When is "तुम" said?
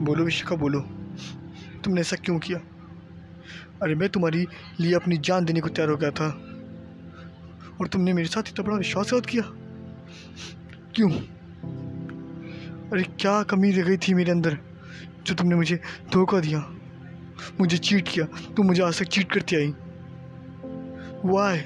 18.26-18.66